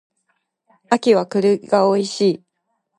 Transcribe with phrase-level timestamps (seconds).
[0.89, 2.43] 秋は栗が美味しい